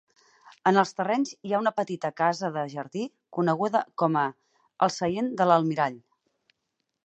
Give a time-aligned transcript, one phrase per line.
[0.69, 3.05] En els terrenys hi ha una petita casa de jardí
[3.39, 4.27] coneguda com a
[4.89, 6.05] "El seient de l'almirall".